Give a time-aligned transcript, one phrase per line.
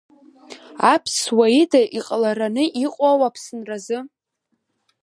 [0.93, 3.97] Аԥсуа ида иҟалараны иҟоу Аԥсныразы.